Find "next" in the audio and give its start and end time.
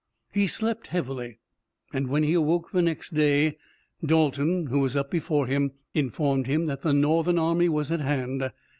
2.81-3.11